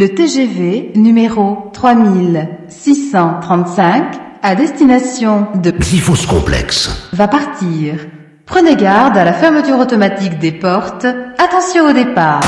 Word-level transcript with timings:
Le 0.00 0.08
TGV 0.08 0.92
numéro 0.94 1.70
3635 1.74 4.02
à 4.40 4.54
destination 4.54 5.48
de 5.62 5.70
Xyphos 5.72 6.26
complexe. 6.26 7.06
va 7.12 7.28
partir. 7.28 7.96
Prenez 8.46 8.76
garde 8.76 9.18
à 9.18 9.24
la 9.24 9.34
fermeture 9.34 9.78
automatique 9.78 10.38
des 10.38 10.52
portes. 10.52 11.04
Attention 11.04 11.90
au 11.90 11.92
départ. 11.92 12.40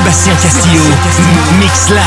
Sébastien 0.00 0.34
Castillo, 0.36 0.82
Mix 1.58 1.90
Live. 1.90 2.00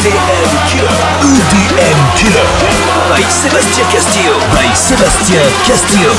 EDM 0.00 0.52
Killer. 0.68 0.88
EDM 1.22 1.98
Killer. 2.16 2.48
By 3.14 3.22
Sébastien 3.28 3.84
Castillo. 3.92 4.32
By 4.54 4.74
Sébastien 4.74 5.42
Castillo. 5.66 6.12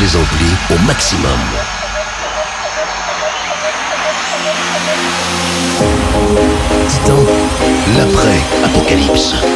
Les 0.00 0.16
amplis 0.16 0.54
au 0.70 0.78
maximum. 0.86 1.30
Titan, 6.88 7.24
l'après-apocalypse. 7.96 9.55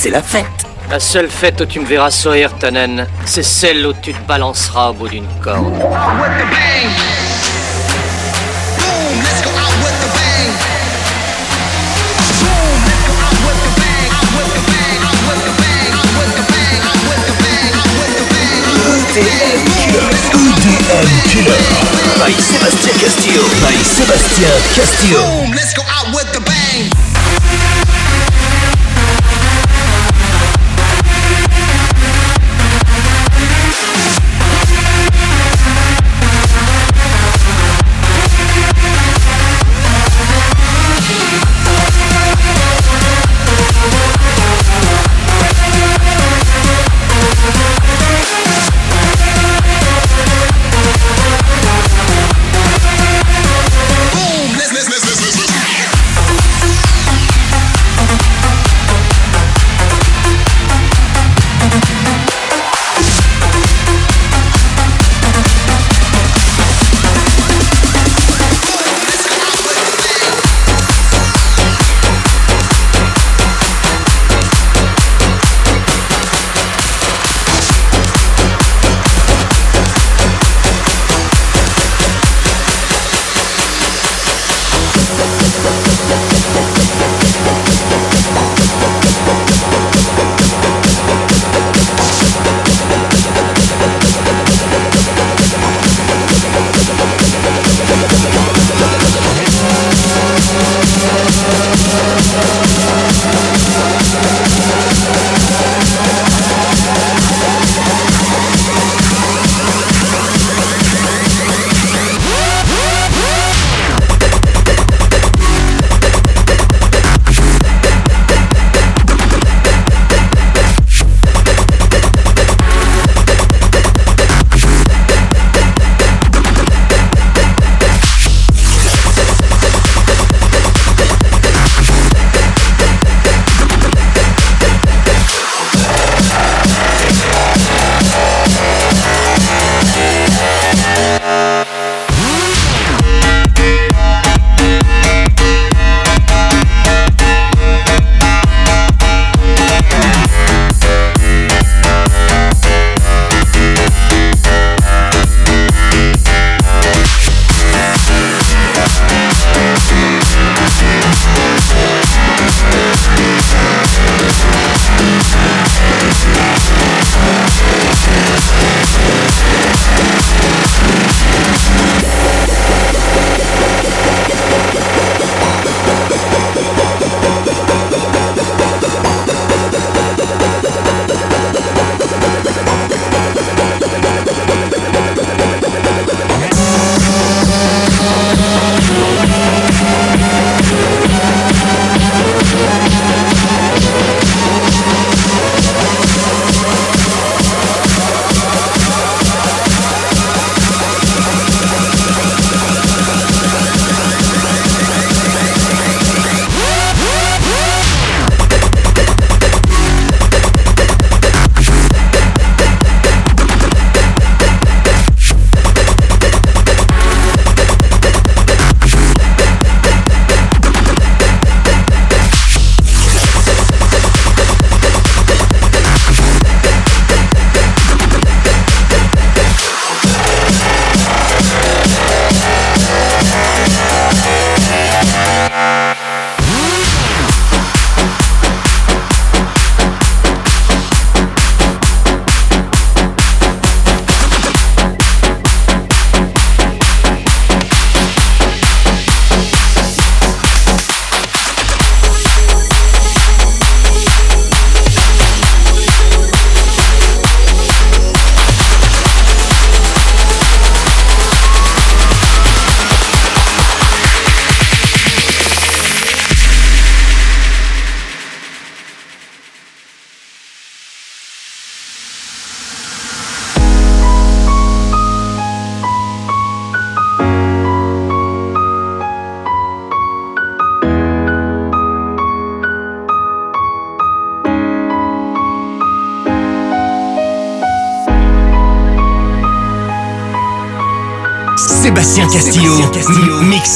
C'est 0.00 0.08
la 0.08 0.22
fête. 0.22 0.46
La 0.88 0.98
seule 0.98 1.28
fête 1.28 1.60
où 1.60 1.66
tu 1.66 1.78
me 1.78 1.84
verras 1.84 2.10
sourire, 2.10 2.56
Tannen, 2.58 3.06
c'est 3.26 3.42
celle 3.42 3.86
où 3.86 3.92
tu 3.92 4.14
te 4.14 4.26
balanceras 4.26 4.88
au 4.90 4.92
bout 4.94 5.08
d'une 5.08 5.26
corde. 5.42 5.74
EDM 19.12 19.60
Killer. 19.76 20.08
EDM 20.32 21.20
Killer. 21.28 21.60
By 22.24 22.32
Sébastien 22.40 22.94
Castillo. 23.02 23.42
By 23.60 23.76
Sébastien 23.84 24.48
Castillo. 24.74 25.18
Boom, 25.18 25.52
let's 25.52 25.74
go 25.74 25.82
out 25.82 26.14
with 26.14 26.32
the 26.32 26.49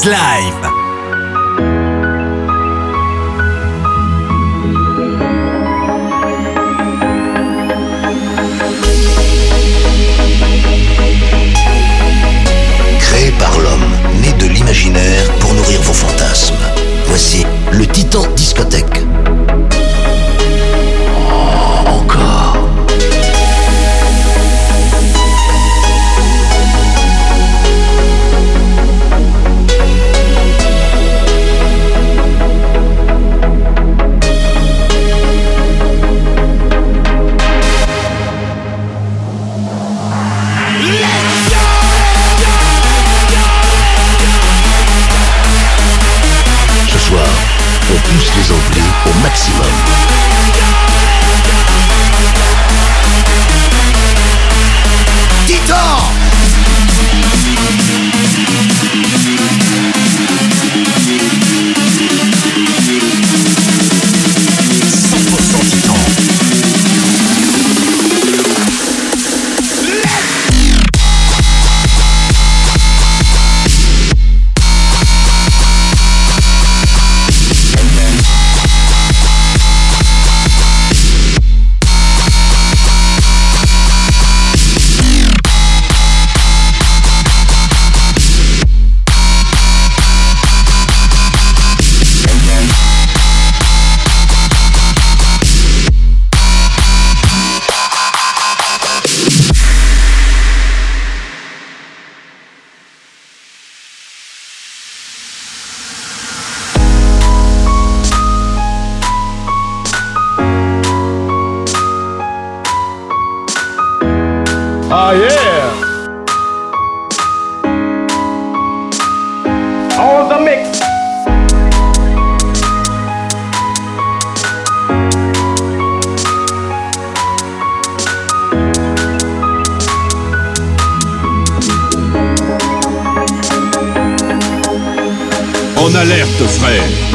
Mix 0.05 0.09
Live. 0.09 0.53
Créé 12.99 13.31
par 13.39 13.57
l'homme, 13.59 13.79
né 14.21 14.31
de 14.33 14.47
l'imaginaire 14.47 15.31
pour 15.39 15.53
nourrir 15.53 15.81
vos 15.81 15.93
fantasmes. 15.93 16.53
Voici 17.07 17.45
le 17.71 17.85
Titan 17.87 18.25
Discothèque. 18.35 18.94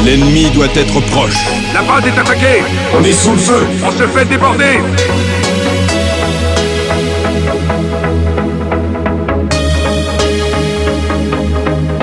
L'ennemi 0.05 0.51
doit 0.51 0.67
être 0.75 0.99
proche. 1.07 1.45
La 1.73 1.81
base 1.81 2.05
est 2.05 2.19
attaquée 2.19 2.61
On 2.93 3.03
est 3.03 3.11
sous 3.13 3.31
le 3.31 3.37
feu 3.37 3.67
On 3.83 3.91
se 3.91 4.05
fait 4.07 4.25
déborder 4.25 4.79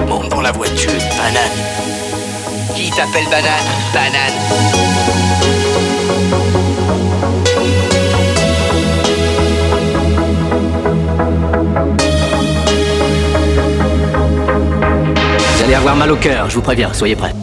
Monte 0.09 0.29
dans 0.29 0.41
la 0.41 0.51
voiture, 0.51 0.91
banane. 1.17 2.75
Qui 2.75 2.91
t'appelle 2.91 3.27
banane? 3.31 3.53
Banane. 3.95 4.68
Allez 15.69 15.77
avoir 15.77 15.97
mal 15.97 16.11
au 16.11 16.17
cœur, 16.17 16.49
je 16.49 16.55
vous 16.55 16.63
préviens, 16.63 16.93
soyez 16.95 17.15
prêts. 17.15 17.35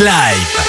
Live. 0.00 0.63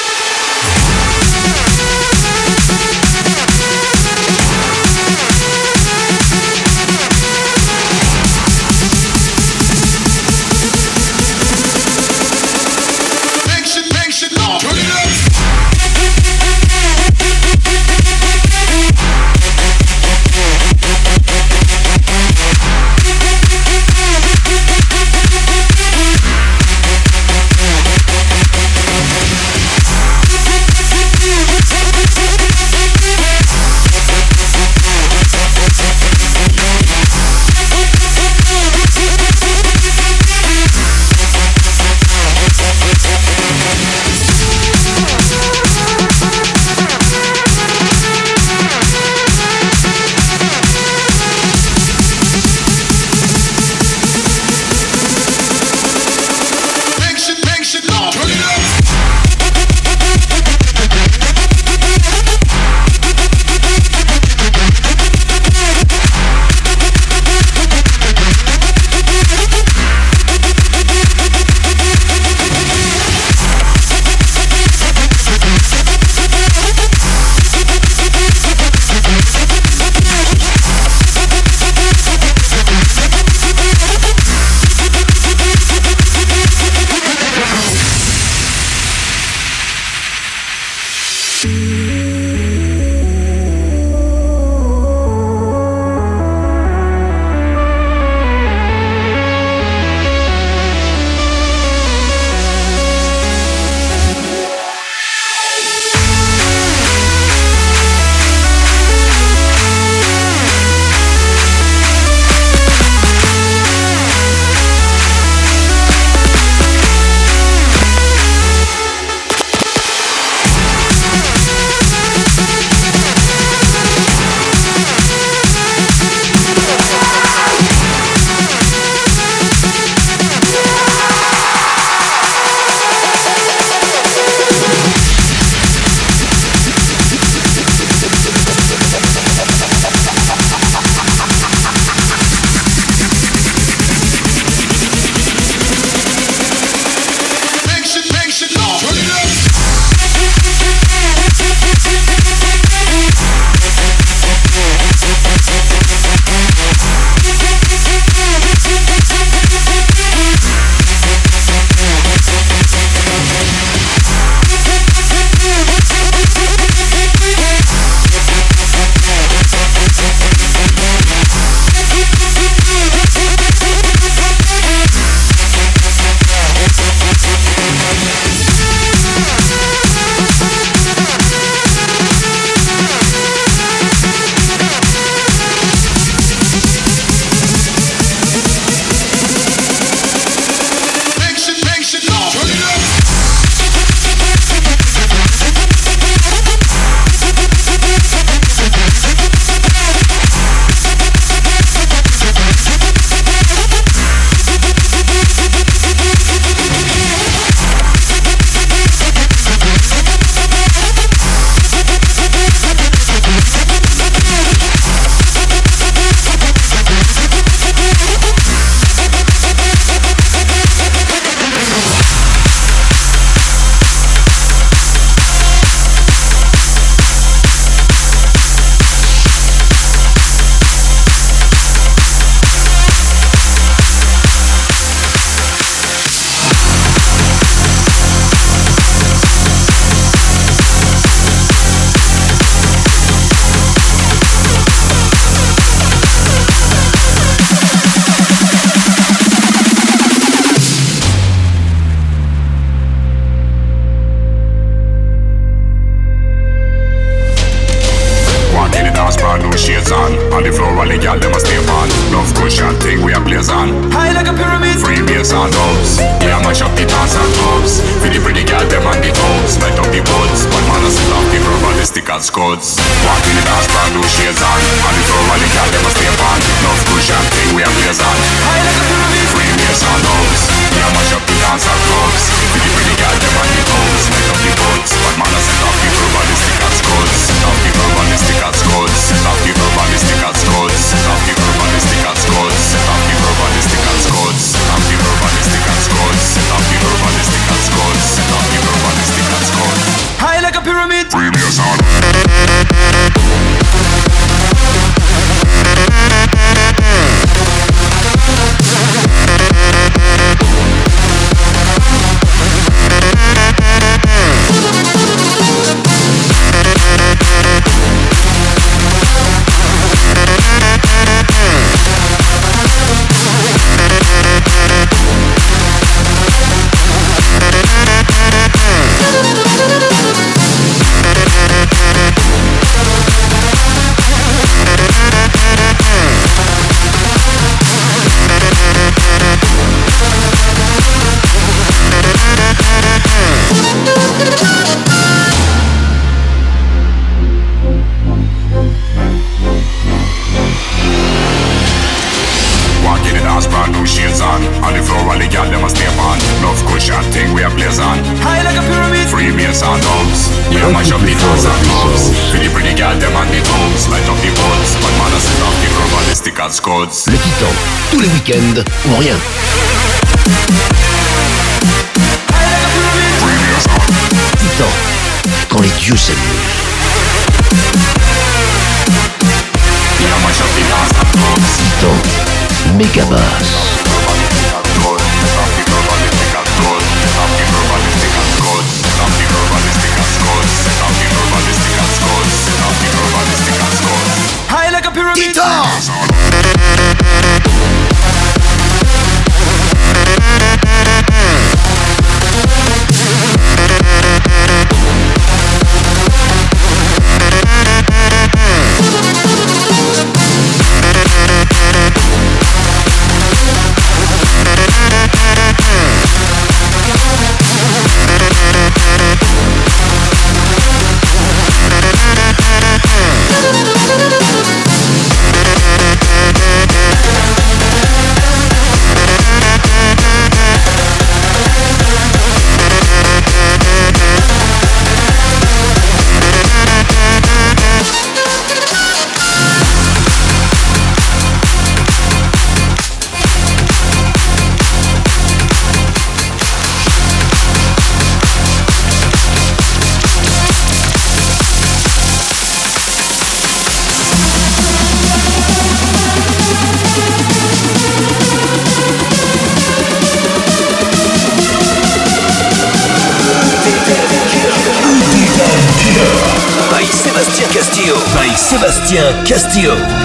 Castillo. 469.26 470.05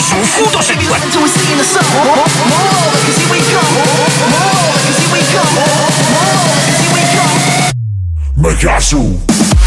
tueurs. 0.00 0.18
Ils 0.18 0.24
sont 0.24 0.24
fous 0.24 0.50
dans 0.52 0.62
cette 0.62 0.82
boîte. 0.86 1.00
Megasu. 8.36 8.96
Sébastien 8.96 9.59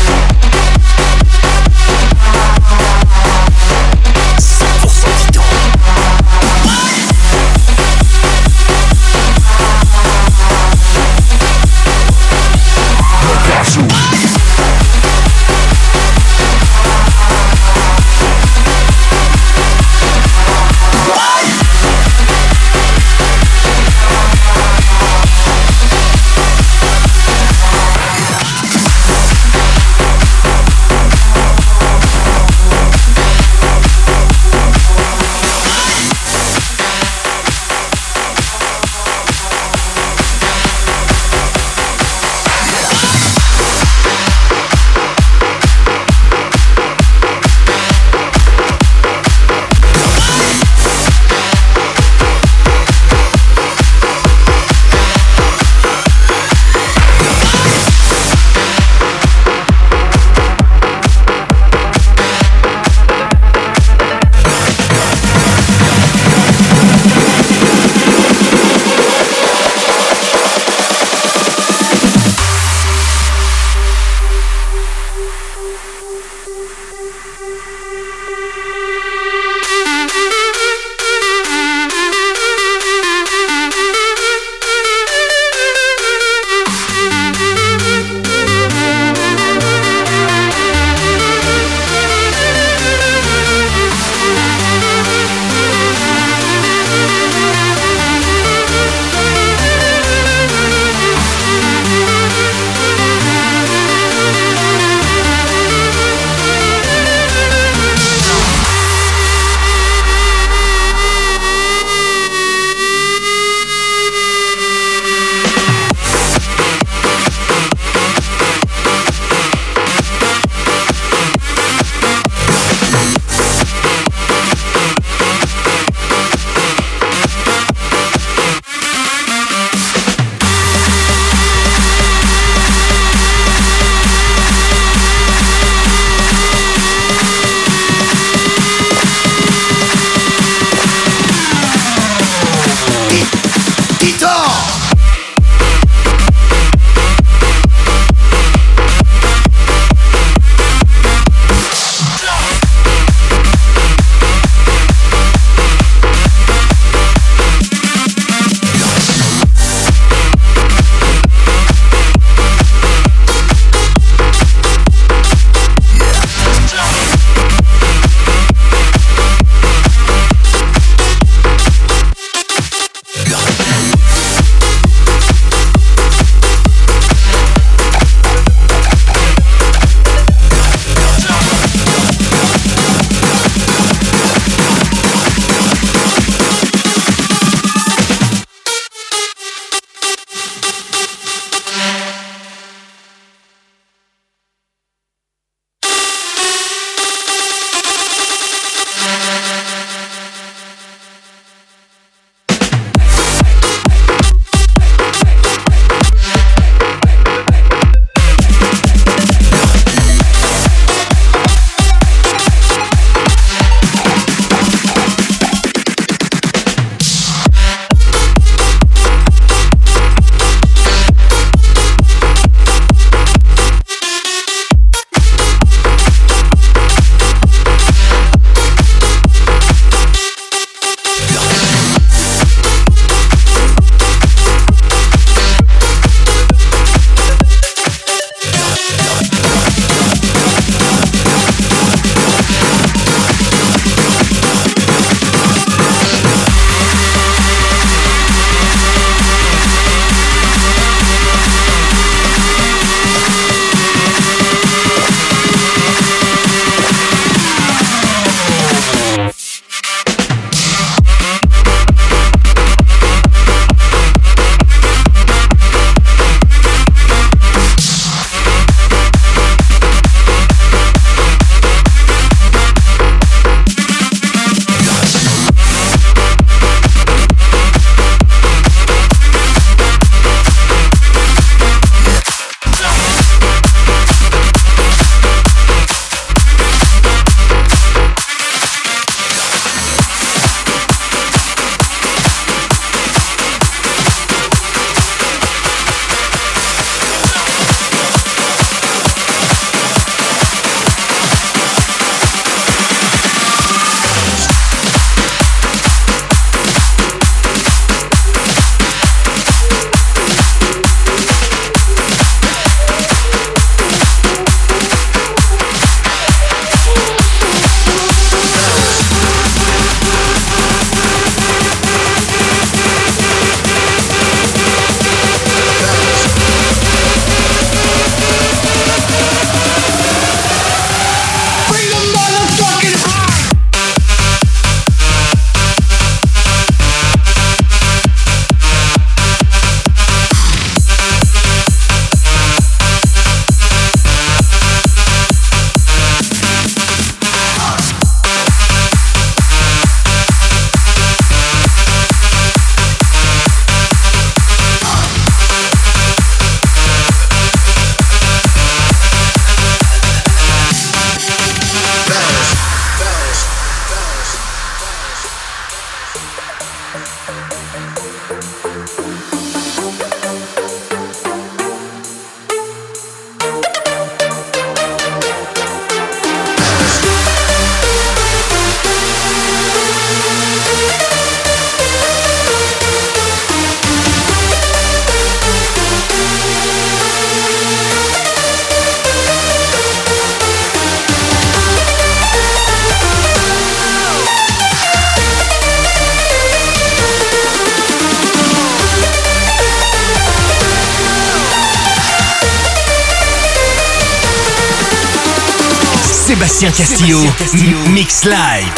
Castillo, 407.54 407.78
Mix 407.90 408.26
Live. 408.26 408.74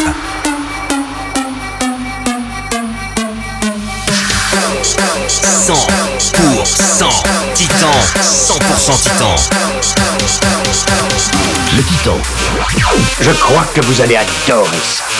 100% 5.62 7.08
Titan, 7.54 7.90
100% 8.20 9.00
Titan. 9.00 9.34
Le 11.74 11.82
Titan. 11.82 12.18
Je 13.22 13.30
crois 13.30 13.64
que 13.74 13.80
vous 13.80 14.00
allez 14.02 14.16
adorer 14.16 14.76
ça. 14.84 15.15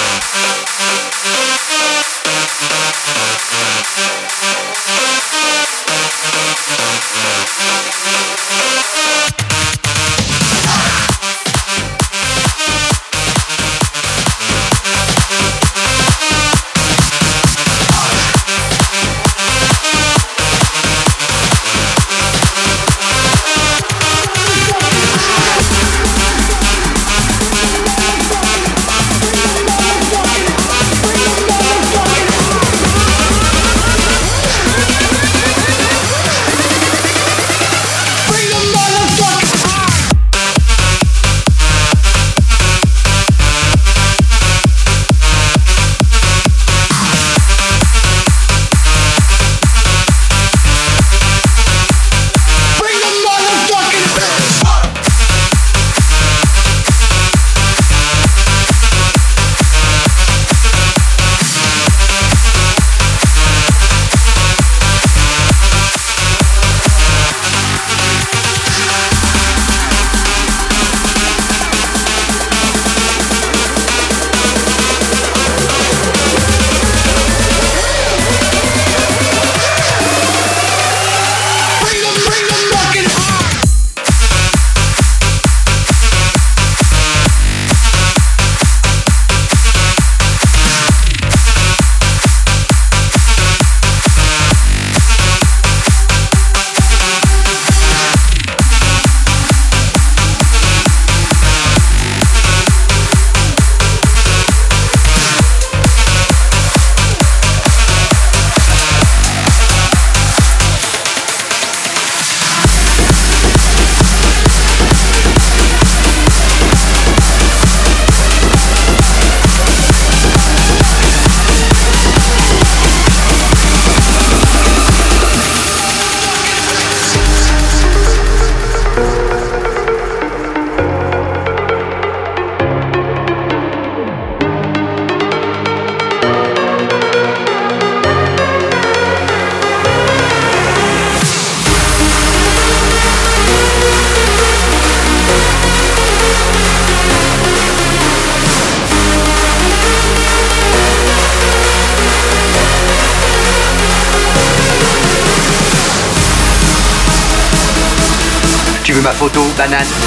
Canan. 159.67 160.06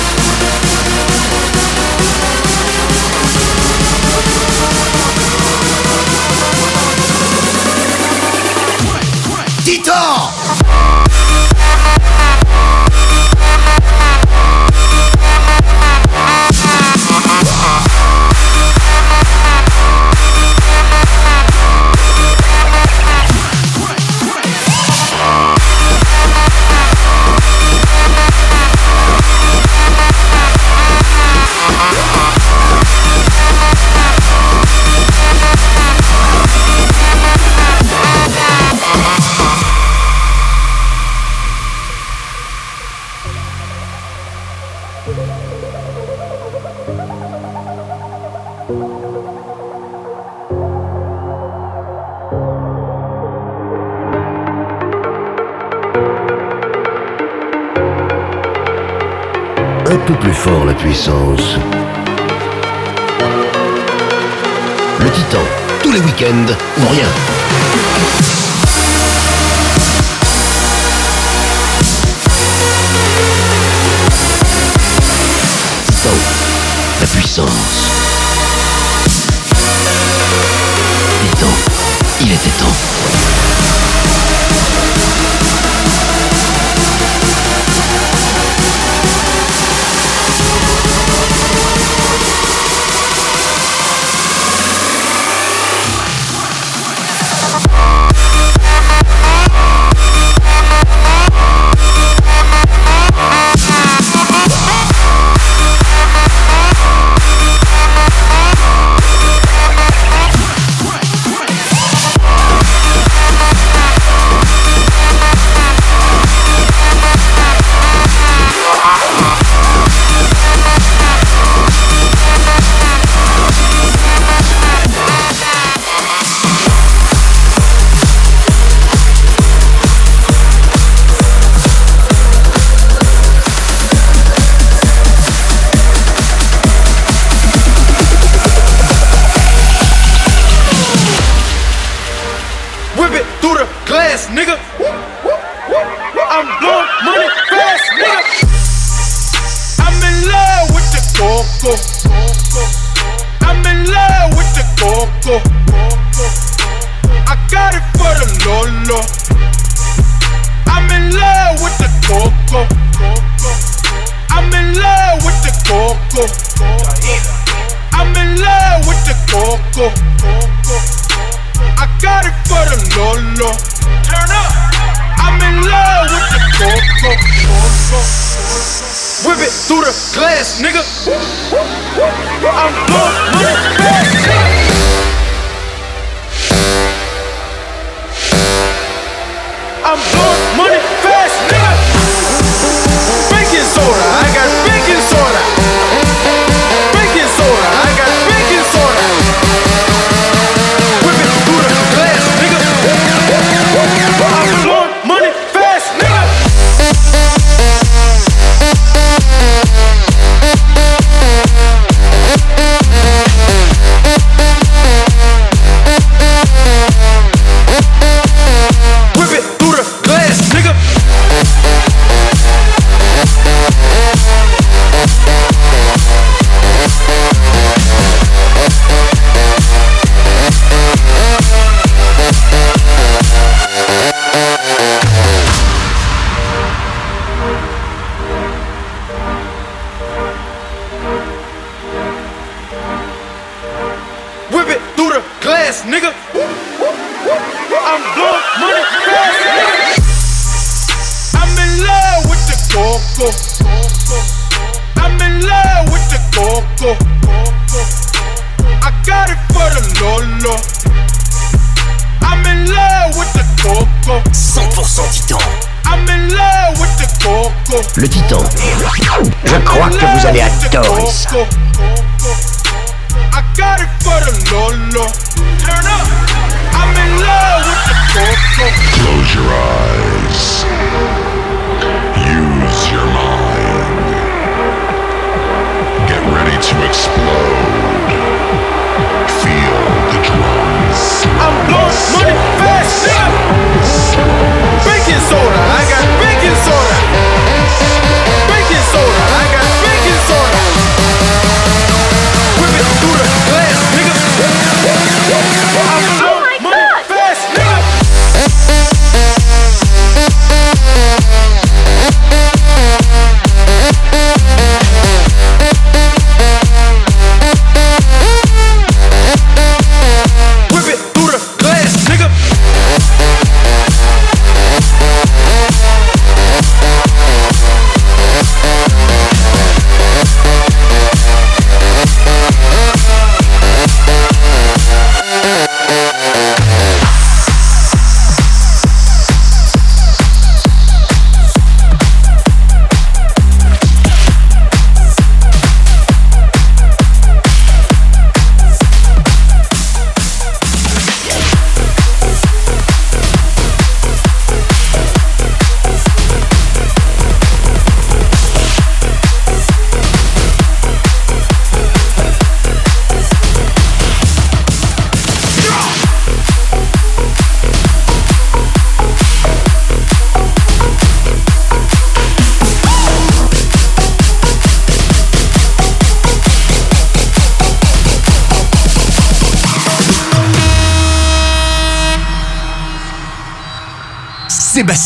Le 64.99 65.09
Titan, 65.11 65.39
tous 65.81 65.93
les 65.93 65.99
week-ends 65.99 66.53
ou 66.77 66.89
rien. 66.89 67.07
Titan, 75.85 76.09
la 76.99 77.07
puissance. 77.07 77.47
Titan, 81.21 81.53
il 82.19 82.31
était 82.33 82.49
temps. 82.59 83.08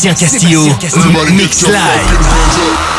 Sébastien 0.04 0.28
Castillo, 0.28 0.60
Sébastien 0.60 0.78
Castillo. 0.78 1.24
Mix 1.32 1.62
Live. 1.66 2.93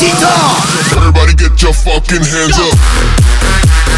Guitar! 0.00 0.56
Everybody 0.96 1.34
get 1.34 1.60
your 1.60 1.74
fucking 1.74 2.24
hands 2.24 2.56
up. 2.58 3.89